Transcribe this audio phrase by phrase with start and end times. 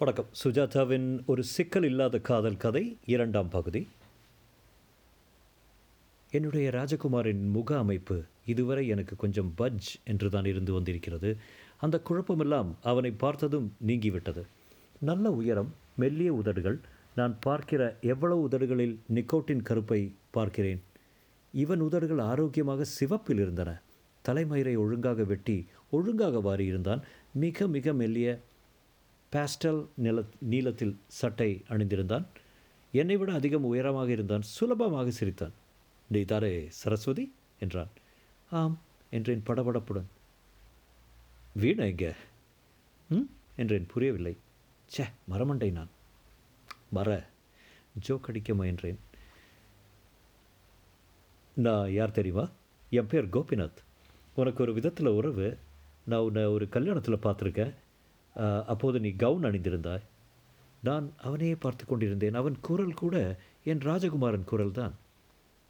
[0.00, 0.26] வணக்கம்.
[0.44, 3.88] சுஜாதாவின் ஒரு சிக்கல் இல்லாத காதல் கதை இரண்டாம் பகுதி.
[6.30, 11.36] என்னுடைய ராஜகுமாரின் முக அமைப்பு இதுவரை எனக்கு கொஞ்சம் பஜ் என்று தான் இருந்து வந்திருக்கிறது.
[11.78, 14.42] அந்த குழப்பமெல்லாம் அவனை பார்த்ததும் நீங்கிவிட்டது.
[15.00, 16.80] நல்ல உயரம் மெல்லிய உதடுகள்
[17.14, 20.82] நான் பார்க்கிற எவ்வளவு உதடுகளில் நிக்கோட்டின் கருப்பை பார்க்கிறேன்.
[21.52, 23.80] இவன் உதடுகள் ஆரோக்கியமாக சிவப்பில் இருந்தன.
[24.28, 27.00] தலைமயிரை ஒழுங்காக வெட்டி ஒழுங்காக வாரியிருந்தான்.
[27.32, 28.40] மிக மிக மெல்லிய
[29.32, 32.24] பாஸ்டல் நில நீளத்தில் சட்டை அணிந்திருந்தான்.
[32.92, 35.52] என்னை விட அதிகம் உயரமாக இருந்தான் சுலபமாக சிரித்தான்.
[36.08, 37.34] நீ தாரே சரஸ்வதி?
[37.60, 37.88] என்றான்.
[38.50, 40.04] ஆம் என்றேன் படபடப்புடன்.
[41.52, 42.14] வீணா எங்க?
[43.08, 43.86] ம் என்றேன்.
[43.86, 44.36] புரியவில்லை.
[44.96, 45.88] ச்சே மரமண்டை நான்.
[46.88, 47.26] மர
[48.08, 48.96] ஜோக் அடிக்க முயன்றேன்.
[51.54, 52.48] நான் யார் தெரியுமா?
[52.90, 53.82] என் பேர் கோபிநாத்.
[54.34, 55.58] உனக்கு ஒரு விதத்தில் உறவு.
[56.04, 57.74] நான் உன்னை ஒரு கல்யாணத்தில் பார்த்துருக்கேன்.
[58.66, 60.04] அப்போது நீ கவுன் அணிந்திருந்தாய்.
[60.82, 62.34] நான் அவனையே பார்த்து கொண்டிருந்தேன்.
[62.34, 64.94] அவன் குரல் கூட என் ராஜகுமாரன் குரல் தான்.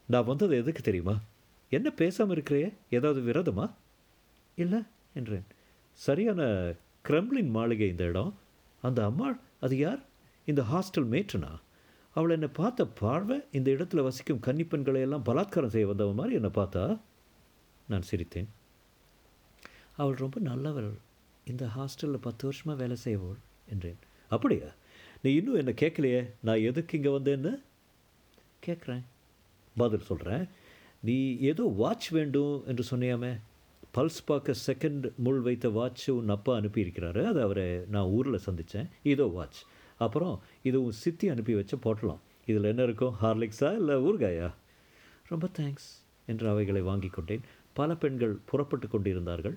[0.06, 1.14] நான் வந்தது எதுக்கு தெரியுமா?
[1.68, 3.70] என்ன பேசாமல் இருக்கிறையே ஏதாவது விரதமா?
[4.54, 4.80] இல்லை
[5.14, 5.46] என்றேன்.
[5.92, 6.42] சரியான
[7.08, 8.34] கிரெம்லின் மாளிகை இந்த இடம்.
[8.82, 10.02] அந்த அம்மாள் அது யார்?
[10.44, 11.52] இந்த ஹாஸ்டல் மேட்ரனா
[12.14, 17.00] அவள் என்னை பார்த்த பார்வை இந்த இடத்துல வசிக்கும் கன்னிப்பெண்களை எல்லாம் பலாத்காரம் செய்ய வந்தவன் மாதிரி என்னை பார்த்தா?
[17.88, 18.48] நான் சிரித்தேன்.
[19.96, 20.90] அவள் ரொம்ப நல்லவள்.
[21.48, 23.98] இந்த ஹாஸ்டலில் பத்து வருஷமாக வேலை செய்வோள் என்றேன்.
[24.28, 24.70] அப்படியா?
[25.22, 26.30] நீ இன்னும் என்ன கேட்கலையே?
[26.42, 27.52] நான் எதுக்கு இங்கே வந்தேன்னு?
[28.66, 29.04] கேட்குறேன்.
[29.76, 30.48] பதில் சொல்கிறேன்
[31.02, 33.32] நீ ஏதோ வாட்ச் வேண்டும் என்று சொன்னியாமே?
[33.94, 37.22] பல்ஸ் பார்க்க செகண்ட் முள் வைத்த வாட்ச் உன் அப்பா அனுப்பியிருக்கிறாரு.
[37.24, 39.60] அதை அவரை நான் ஊரில் சந்தித்தேன் இதோ வாட்ச்
[39.98, 42.20] அப்புறம் இது உன் சித்தி அனுப்பி வச்ச போட்டலாம்.
[42.46, 43.14] இதில் என்ன இருக்கும்?
[43.22, 44.50] ஹார்லிக்ஸா இல்லை ஊறுகாயா?
[45.28, 45.88] ரொம்ப தேங்க்ஸ்
[46.26, 47.40] என்று அவைகளை வாங்கி கொண்டேன்.
[47.72, 49.56] பல பெண்கள் புறப்பட்டு கொண்டிருந்தார்கள்.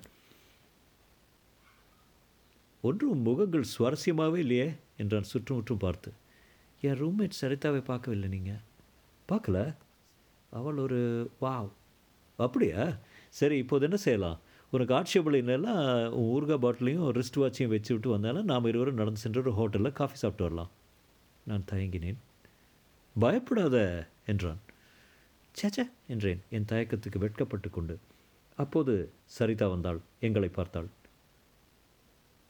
[2.82, 4.74] ஒன்றும் முகங்கள் சுவாரஸ்யமாகவே இல்லையே?
[4.96, 6.12] என்றான் சுற்றுமுற்றும் பார்த்து.
[6.80, 8.62] என் ரூம்மேட் சரிதாவை பார்க்கவில்லை நீங்கள்
[9.28, 9.74] பார்க்கல?
[10.50, 11.68] அவள் ஒரு வாவ்.
[12.36, 12.96] அப்படியா?
[13.28, 14.38] சரி இப்போது என்ன செய்யலாம்?
[14.70, 19.52] உனக்கு ஆட்சேபலைன்னெல்லாம் உன் ஊர்கா பாட்டிலையும் ரிஸ்ட் வாட்சையும் வச்சு விட்டு வந்தாலும் நாம் இருவரும் நடந்து சென்று ஒரு
[19.52, 20.70] ஹோட்டலில் காஃபி சாப்பிட்டு வரலாம்.
[21.46, 22.18] நான் தயங்கினேன்.
[23.18, 24.60] பயப்படாத என்றான்.
[25.54, 26.40] சேச்சே என்றேன்.
[26.50, 27.98] என் தயக்கத்துக்கு வெட்கப்பட்டு கொண்டு.
[28.56, 30.88] அப்போது சரிதா வந்தாள் எங்களை பார்த்தாள்.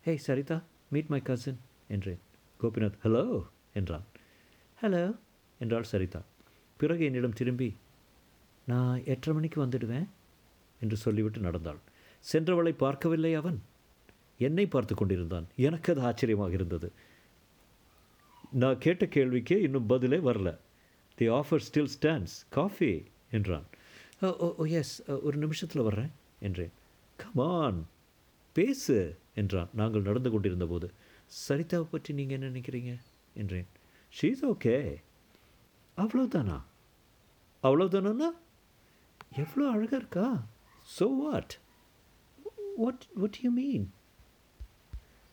[0.03, 2.19] Hey Saritha meet my cousin என்றேன்.
[2.63, 3.43] கோபிநாத் ஹலோ
[3.75, 4.05] என்றான்.
[4.83, 5.19] ஹலோ
[5.59, 6.23] என்றாள் சரிதா
[6.77, 7.77] பிறகு என்னிடம் திரும்பி
[8.67, 10.09] நான் எட்டரை மணிக்கு வந்துடுவேன்
[10.81, 11.79] என்று சொல்லிவிட்டு நடந்தாள்.
[12.33, 13.63] சென்றவளை பார்க்கவில்லை அவன்?
[14.39, 15.47] என்னை பார்த்து கொண்டிருந்தான்.
[15.57, 16.93] எனக்கு அது ஆச்சரியமாக இருந்தது.
[18.53, 20.59] நான் கேட்ட கேள்விக்கே இன்னும் பதிலே வரல.
[21.17, 23.65] The offer still stands coffee என்றான்.
[24.21, 26.73] "ஓ, ஓ ஓ எஸ் ஒரு நிமிஷத்தில் வர்றேன் என்றேன்.
[27.17, 27.87] கமான்
[28.53, 29.19] பேசு.
[29.35, 29.71] என்றான்.
[29.75, 30.91] நாங்கள் நடந்து கொண்டிருந்த போது
[31.49, 32.93] சரிதாவை பற்றி நீங்கள் என்ன நினைக்கிறீங்க?
[33.35, 33.69] என்றேன்.
[34.15, 34.77] She's okay.
[35.97, 36.59] அவ்வளோதானா
[37.63, 38.31] அவ்வளோதானா
[39.37, 40.47] எவ்வளோ அழகாக இருக்கா?
[40.99, 41.59] So what
[42.77, 43.93] what what you mean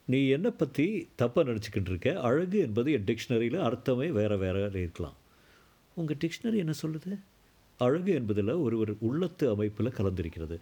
[0.06, 0.86] நீ என்னை பற்றி
[1.18, 2.22] தப்பாக நினச்சிக்கிட்டு இருக்க?
[2.22, 5.18] அழகு என்பது என் டிக்ஷனரியில் அர்த்தமே வேறு வேறு இருக்கலாம்.
[5.96, 7.20] உங்கள் டிக்ஷனரி என்ன சொல்லுது?
[7.78, 10.58] அழகு என்பதில் ஒருவர் உள்ளத்து அமைப்பில் கலந்திருக்கிறது.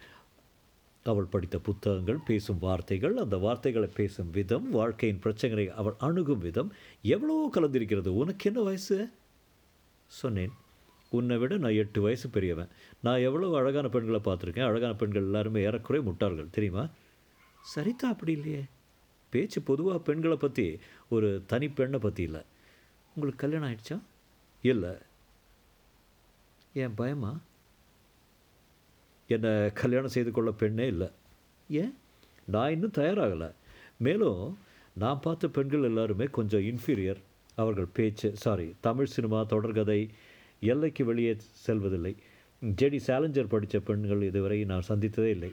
[1.08, 7.50] அவள் படித்த புத்தகங்கள் பேசும் வார்த்தைகள் அந்த வார்த்தைகளை பேசும் விதம் வாழ்க்கையின் பிரச்சனைகளை அவள் அணுகும் விதம் எவ்வளவோ
[7.54, 8.08] கலந்திருக்கிறது?
[8.08, 9.10] உனக்கு என்ன வயசு?
[10.06, 10.52] சொன்னேன்.
[11.10, 12.68] உன்னை விட நான் எட்டு வயசு பெரியவன்.
[13.02, 14.64] நான் எவ்வளோ அழகான பெண்களை பார்த்துருக்கேன்.
[14.64, 16.88] அழகான பெண்கள் எல்லாருமே ஏறக்குறை முட்டாள்கள் தெரியுமா?
[17.74, 18.64] சரிதா அப்படி இல்லையே.
[19.30, 22.40] பேச்சு பொதுவாக பெண்களை பற்றி ஒரு தனி பெண்ணை பற்றி இல்லை.
[23.14, 24.00] உங்களுக்கு கல்யாணம் ஆயிடுச்சா?
[24.62, 24.90] இல்லை.
[26.74, 27.38] ஏன் பயமா?
[29.28, 31.10] என்னை கல்யாணம் செய்து கொள்ள பெண்ணே இல்லை.
[31.68, 31.94] ஏன்?
[32.44, 33.50] நான் இன்னும் தயாராகலை.
[33.96, 34.58] மேலும்
[34.94, 37.20] நான் பார்த்த பெண்கள் எல்லாருமே கொஞ்சம் இன்ஃபீரியர்
[37.56, 40.08] அவர்கள் பேச்சு சாரி தமிழ் சினிமா தொடர்கதை
[40.60, 42.16] எல்லைக்கு வெளியே செல்வதில்லை.
[42.62, 45.52] ஜெடி சேலஞ்சர் படித்த பெண்கள் இதுவரை நான் சந்தித்ததே இல்லை.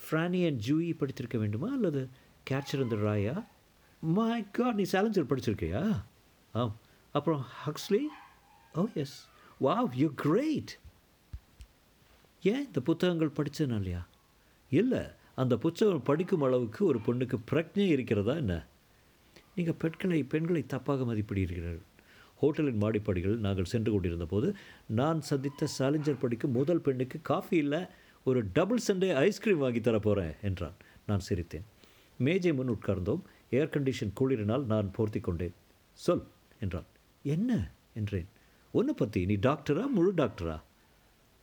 [0.00, 1.72] ஃப்ரானி அண்ட் ஜூயி படித்திருக்க வேண்டுமா?
[1.72, 2.08] அல்லது
[2.50, 3.46] கேட்சர் இந்த ராயா
[4.00, 6.02] மை காட் நீ சேலஞ்சர் படிச்சிருக்கியா
[6.52, 6.76] ஆம்.
[7.12, 8.02] அப்புறம் Huxley
[8.74, 9.16] oh yes
[9.60, 10.72] wow you great
[12.42, 14.02] ஏன் இந்த புத்தகங்கள் படித்ததுனாலையா
[14.70, 15.02] இல்லை
[15.34, 18.54] அந்த புத்தகம் படிக்கும் அளவுக்கு ஒரு பொண்ணுக்கு பிரக்ஞை இருக்கிறதா என்ன?
[19.54, 21.80] நீங்கள் பெண்களை பெண்களை தப்பாக மதிப்பிடுகிறீர்கள்.
[22.40, 24.48] ஹோட்டலின் மாடிப்படிகள் நாங்கள் சென்று கொண்டிருந்த போது
[25.00, 27.80] நான் சந்தித்த சாலஞ்சர் படிக்கும் முதல் பெண்ணுக்கு காஃபி இல்லை
[28.28, 30.76] ஒரு டபுள் சண்டே ஐஸ்கிரீம் வாங்கி தர போகிறேன் என்றான்.
[31.06, 31.66] நான் சிரித்தேன்.
[32.18, 33.22] மேஜை முன் உட்கார்ந்தோம்.
[33.50, 35.54] ஏர் கண்டிஷன் குளிரினால் நான் போர்த்தி கொண்டேன்.
[35.92, 36.24] சொல்
[36.60, 36.89] என்றான்.
[37.22, 37.70] என்ன?
[37.94, 38.26] என்றேன்.
[38.72, 40.60] ஒன்று பற்றி நீ டாக்டரா முழு டாக்டரா?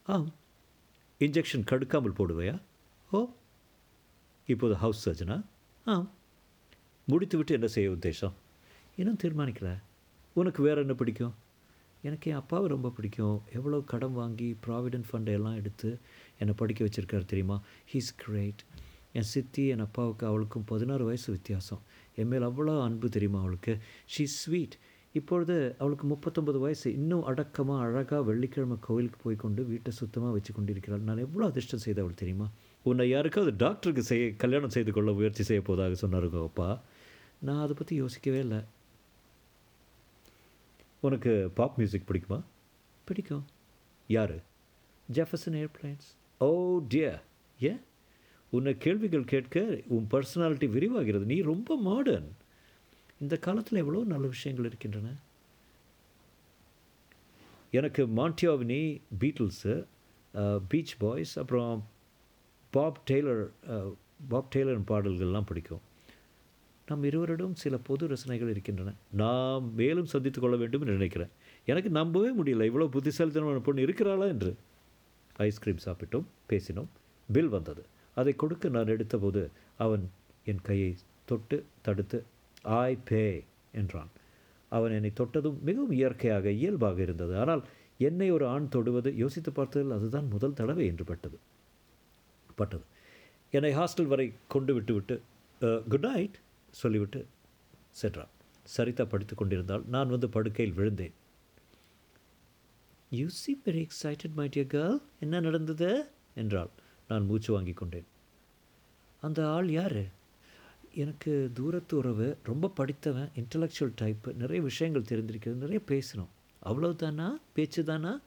[0.03, 0.33] ஆம்.
[1.19, 2.61] இன்ஜெக்ஷன் கடுக்காமல் போடுவையா?
[3.11, 3.29] ஓ.
[4.45, 5.43] இப்போது ஹவுஸ் சர்ஜனா?
[5.87, 6.07] ஆ
[7.05, 8.33] முடித்துவிட்டு என்ன செய்ய உத்தேசம்?
[8.95, 9.79] இன்னும் தீர்மானிக்கல.
[10.33, 11.33] உனக்கு வேறு என்ன பிடிக்கும்?
[12.01, 13.41] எனக்கு என் அப்பாவை ரொம்ப பிடிக்கும்.
[13.53, 15.99] எவ்வளோ கடன் வாங்கி ப்ராவிடென்ட் ஃபண்டை எல்லாம் எடுத்து
[16.39, 17.61] என்னை படிக்க வச்சுருக்காரு தெரியுமா?
[17.93, 18.63] ஹீஸ் கிரேட்
[19.13, 21.81] என் சித்தி என் அப்பாவுக்கு அவளுக்கும் பதினாறு வயசு வித்தியாசம்.
[22.15, 23.77] என் மேல் அவ்வளோ அன்பு தெரியுமா அவளுக்கு?
[24.17, 24.77] ஷீ ஸ்வீட்
[25.13, 26.93] இப்பொழுது அவளுக்கு முப்பத்தொம்பது வயசு.
[26.93, 30.99] இன்னும் அடக்கமாக அழகாக வெள்ளிக்கிழமை கோவிலுக்கு போய் கொண்டு வீட்டை சுத்தமாக வச்சு கொண்டிருக்கிறாள்.
[30.99, 32.49] நான் எவ்வளோ அதிர்ஷ்டம் செய்தவள் தெரியுமா?
[32.83, 36.81] உன்னை யாருக்காவது டாக்டருக்கு செய்ய கல்யாணம் செய்து கொள்ள முயற்சி செய்ய போதாக சொன்னாருங்க அப்பா
[37.39, 38.59] நான் அதை பற்றி யோசிக்கவே இல்லை.
[40.99, 42.41] உனக்கு பாப் மியூசிக் பிடிக்குமா?
[43.05, 43.45] பிடிக்கும்.
[44.07, 44.35] யார்?
[45.13, 46.07] ஜெஃபர்சன் ஏர்பிளைன்ஸ்
[46.37, 47.19] ஓ டியர்
[47.59, 47.79] ஏன்?
[48.49, 51.25] உன்னை கேள்விகள் கேட்க உன் பர்சனாலிட்டி விரிவாகிறது.
[51.25, 52.29] நீ ரொம்ப மாடர்ன்
[53.21, 55.07] இந்த காலத்தில் எவ்வளோ நல்ல விஷயங்கள் இருக்கின்றன?
[57.71, 58.81] எனக்கு மாண்டியாவினி
[59.21, 59.73] பீட்டில்ஸு
[60.69, 61.73] பீச் பாய்ஸ் அப்புறம்
[62.73, 63.43] பாப் டெய்லர்
[64.29, 65.83] பாப் டெய்லர் பாடல்கள்லாம் பிடிக்கும்.
[66.87, 68.93] நம் இருவரிடம் சில பொது ரசனைகள் இருக்கின்றன.
[69.13, 71.33] நாம் மேலும் சந்தித்து கொள்ள வேண்டும் என்று நினைக்கிறேன்.
[71.67, 72.67] எனக்கு நம்பவே முடியல.
[72.69, 74.51] இவ்வளோ புத்திசாலித்தனமான பொண்ணு இருக்கிறாளா என்று.
[75.37, 76.89] ஐஸ்கிரீம் சாப்பிட்டோம் பேசினோம்.
[77.29, 77.83] பில் வந்தது.
[78.17, 79.41] அதை கொடுக்க நான் எடுத்தபோது
[79.77, 80.03] அவன்
[80.45, 80.91] என் கையை
[81.25, 82.19] தொட்டு தடுத்து
[82.63, 83.23] ஆய் பே
[83.71, 84.11] என்றான்.
[84.71, 87.33] அவன் என்னை தொட்டதும் மிகவும் இயற்கையாக இயல்பாக இருந்தது.
[87.41, 87.63] ஆனால்
[88.07, 91.37] என்னை ஒரு ஆண் தொடுவது யோசித்து பார்த்ததில் அதுதான் முதல் தடவை என்று பட்டது.
[92.55, 92.85] பட்டது.
[93.51, 95.15] என்னை ஹாஸ்டல் வரை கொண்டு விட்டுவிட்டு
[95.91, 96.37] குட் நைட்
[96.73, 97.21] சொல்லிவிட்டு
[98.01, 98.33] சென்றான்.
[98.75, 101.15] சரிதா படித்து கொண்டிருந்தால் நான் வந்து படுக்கையில் விழுந்தேன்.
[103.11, 105.89] You see very excited my dear girl என்ன நடந்தது?
[106.41, 106.71] என்றாள்.
[107.09, 108.07] நான் மூச்சு வாங்கி கொண்டேன்.
[109.21, 110.01] அந்த ஆள் யார்?
[110.97, 116.31] எனக்கு தூரத்து உறவு ரொம்ப படித்தவன் இன்டலெக்சுவல் டைப்பு நிறைய விஷயங்கள் தெரிஞ்சிருக்கிறது நிறைய பேசணும்.
[116.65, 117.27] அவ்வளவுதானா?
[117.53, 118.19] பேச்சு தானா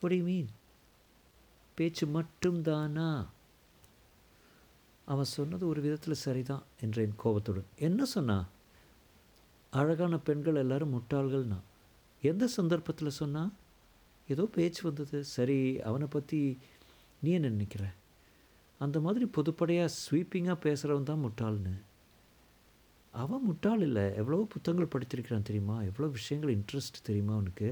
[0.00, 0.48] ஒடி மீன்
[1.74, 3.26] பேச்சு மட்டும்தானா?
[5.04, 7.64] அவன் சொன்னது ஒரு விதத்தில் சரிதான் என்றேன் கோபத்துடன்.
[7.78, 8.46] என்ன சொன்னா?
[9.70, 11.60] அழகான பெண்கள் எல்லாரும் முட்டாள்கள்னா.
[12.22, 13.50] எந்த சந்தர்ப்பத்தில் சொன்னா?
[14.28, 15.24] ஏதோ பேச்சு வந்தது.
[15.24, 16.58] சரி அவனை பற்றி
[17.22, 17.84] நீ என்ன நினைக்கிற?
[18.84, 21.74] அந்த மாதிரி பொதுப்படையாக ஸ்வீப்பிங்காக பேசுகிறவன் தான் முட்டாள்னு.
[23.14, 24.04] அவன் முட்டாள் இல்லை.
[24.20, 25.76] எவ்வளோ புத்தகங்கள் படித்திருக்கிறான் தெரியுமா?
[25.90, 27.70] எவ்வளோ விஷயங்கள் இன்ட்ரெஸ்ட் தெரியுமா அவனுக்கு?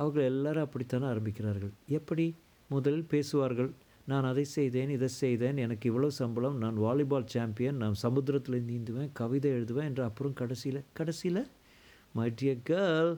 [0.00, 1.72] அவர்கள் எல்லாரும் அப்படித்தானே ஆரம்பிக்கிறார்கள்.
[1.98, 2.26] எப்படி?
[2.70, 3.70] முதலில் பேசுவார்கள்.
[4.06, 5.58] நான் அதை செய்தேன் இதை செய்தேன்.
[5.64, 6.56] எனக்கு இவ்வளோ சம்பளம்.
[6.58, 11.42] நான் வாலிபால் சாம்பியன் நான் சமுத்திரத்தில் நீந்துவேன் கவிதை எழுதுவேன் என்று அப்புறம் கடைசியில் கடைசியில்
[12.18, 13.12] மை டியர் கேர்ள்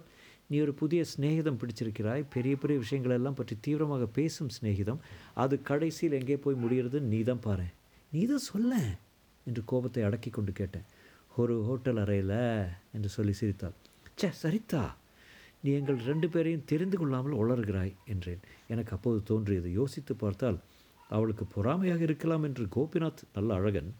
[0.50, 2.24] நீ ஒரு புதிய சிநேகிதம் பிடிச்சிருக்கிறாய்.
[2.34, 5.00] பெரிய பெரிய விஷயங்களெல்லாம் பற்றி தீவிரமாக பேசும் சிநேகிதம்.
[5.34, 7.00] அது கடைசியில் எங்கே போய் முடிகிறது?
[7.12, 7.66] நீ தான் பாரு.
[8.12, 8.74] நீ தான் சொல்ல
[9.46, 10.86] என்று கோபத்தை அடக்கி கொண்டு கேட்டேன்.
[11.36, 12.36] ஒரு ஹோட்டல் அறையில்
[12.96, 13.76] என்று சொல்லி சிரித்தாள்.
[14.18, 14.82] ச்சே சரித்தா
[15.62, 18.42] நீ எங்கள் ரெண்டு பேரையும் தெரிந்து கொள்ளாமல் உளறுகிறாய் என்றேன்.
[18.72, 19.68] எனக்கு அப்போது தோன்றியது.
[19.72, 20.58] யோசித்து பார்த்தால்
[21.10, 23.90] அவளுக்கு பொறாமையாக இருக்கலாம் என்று கோபிநாத் நல்ல அழகன்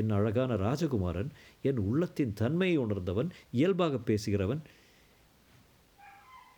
[0.00, 1.30] என் அழகான ராஜகுமாரன்
[1.68, 4.62] என் உள்ளத்தின் தன்மையை உணர்ந்தவன் இயல்பாக பேசுகிறவன்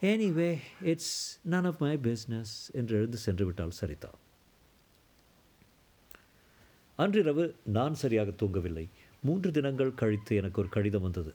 [0.03, 4.11] anyway it's none of my business என்று எழுந்து சென்று விட்டாள் சரிதா.
[6.97, 8.89] அன்றிரவு நான் சரியாக தூங்கவில்லை.
[9.23, 11.35] மூன்று தினங்கள் கழித்து எனக்கு ஒரு கடிதம் வந்தது.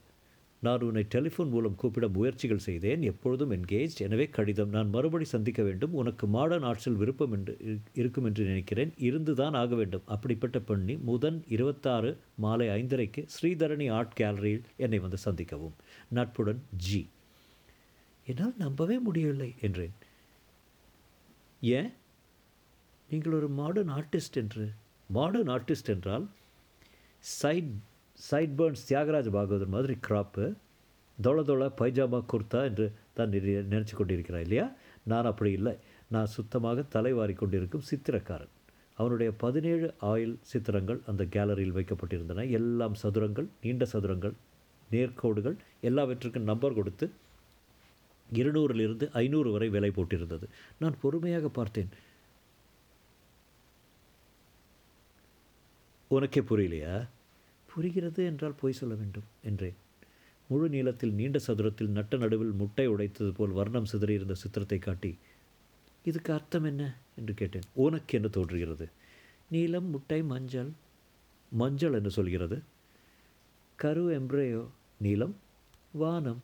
[0.59, 3.01] நான் உன்னை டெலிஃபோன் மூலம் கூப்பிட முயற்சிகள் செய்தேன்.
[3.01, 5.93] எப்பொழுதும் என்கேஜ் எனவே கடிதம் நான் மறுபடி சந்திக்க வேண்டும்.
[5.93, 7.57] உனக்கு மாடர்ன் ஆர்ட்ஸில் விருப்பம் என்று
[7.93, 8.93] இருக்கும் என்று நினைக்கிறேன்.
[8.97, 10.01] இருந்துதான் ஆக வேண்டும்.
[10.05, 15.73] அப்படிப்பட்ட பெண்ணி முதன் இருபத்தாறு மாலை ஐந்தரைக்கு ஸ்ரீதரணி ஆர்ட் கேலரியில் என்னை வந்து சந்திக்கவும்.
[16.09, 17.09] நட்புடன் ஜி.
[18.35, 19.93] என்னால் நம்பவே முடியவில்லை என்றேன்.
[21.61, 21.93] ஏன்?
[23.09, 24.71] நீங்கள் ஒரு மாடர்ன் ஆர்டிஸ்ட் என்று
[25.07, 26.29] மாடர்ன் ஆர்டிஸ்ட் என்றால்
[27.19, 27.71] side
[28.13, 30.55] sideburns Thyagaraja Bhagavathar மாதிரி கிராப்பு
[31.21, 34.71] தொள தொள பைஜாமா குர்தா என்று தான் நினை- நினைச்சு இல்லையா?
[35.03, 35.77] நான் அப்படி இல்லை.
[36.07, 38.49] நான் சுத்தமாக தலைவாரி கொண்டிருக்கும் சித்திரக்காரன்.
[38.95, 42.49] அவனுடைய பதினேழு ஆயில் சித்திரங்கள் அந்த கேலரியில் வைக்கப்பட்டிருந்தன.
[42.49, 44.33] எல்லாம் சதுரங்கள் நீண்ட சதுரங்கள்
[44.91, 47.11] நேர்கோடுகள் எல்லாவற்றுக்கும் நம்பர் கொடுத்து
[48.33, 50.43] இருநூறிலிருந்து ஐநூறு வரை விலை போட்டிருந்தது.
[50.79, 51.89] நான் பொறுமையாக பார்த்தேன்.
[56.07, 57.07] உனக்கே புரியலையா?
[57.73, 59.73] புரிகிறது என்றால் பொய் சொல்ல வேண்டும் என்றேன்.
[60.47, 65.17] முழு நீளத்தில் நீண்ட சதுரத்தில் நட்ட நடுவில் முட்டை உடைத்தது போல் வர்ணம் சிதறியிருந்த சித்திரத்தை காட்டி
[66.03, 66.97] இதுக்கு அர்த்தம் என்ன?
[67.15, 67.61] என்று கேட்டேன்.
[67.73, 68.89] உனக்கு என்ன தோன்றுகிறது?
[69.49, 70.69] நீலம் முட்டை மஞ்சள்.
[71.49, 72.61] மஞ்சள் என்று சொல்கிறது.
[73.75, 74.67] கரு எம்ப்ரேயோ.
[74.97, 75.35] நீலம்
[75.91, 76.41] வானம்.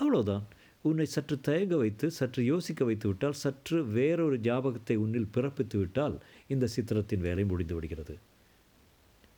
[0.00, 0.44] அவ்வளோதான்
[0.82, 6.16] உன்னை சற்று தயங்க வைத்து சற்று யோசிக்க வைத்து விட்டால் சற்று வேறொரு ஜாபகத்தை உன்னில் பிறப்பித்து விட்டால்
[6.46, 8.14] இந்த சித்திரத்தின் வேலை முடிந்து விடுகிறது.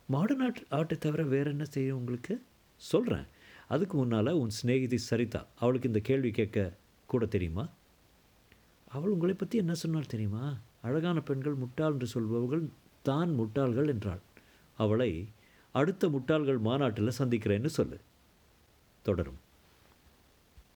[0.05, 2.33] மாடர்ன் ஆர்ட் ஆர்ட்டை தவிர வேற என்ன செய்யும் உங்களுக்கு?
[2.81, 3.27] சொல்கிறேன்
[3.67, 6.73] அதுக்கு முன்னால் உன் சிநேகிதி சரிதா அவளுக்கு இந்த கேள்வி கேட்க
[7.09, 7.65] கூட தெரியுமா?
[8.87, 10.45] அவள் உங்களை பற்றி என்ன சொன்னால் தெரியுமா?
[10.81, 12.63] அழகான பெண்கள் முட்டாள் என்று சொல்பவர்கள்
[13.01, 14.21] தான் முட்டாள்கள் என்றாள்.
[14.77, 15.11] அவளை
[15.75, 17.97] அடுத்த முட்டாள்கள் மாநாட்டில் சந்திக்கிறேன்னு சொல்லு.
[19.05, 19.39] தொடரும்.